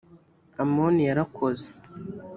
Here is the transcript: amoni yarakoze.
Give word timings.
amoni 0.63 1.01
yarakoze. 1.09 1.67